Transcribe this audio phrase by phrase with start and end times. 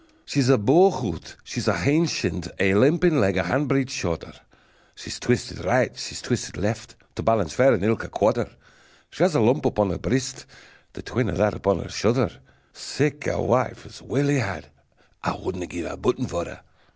[0.25, 4.33] She's bow hough'd, she's hein shin'd, Ae limpin leg a hand breed shorter;
[4.95, 8.49] She's twisted right, she's twisted left, To balance fair in ilka quarter:
[9.11, 10.47] She has a lump upon her breast,
[10.93, 12.31] The twin o' that upon her shouther;
[12.73, 14.71] Sic a wife as Willie had,
[15.23, 16.61] I wadna gie a button for her!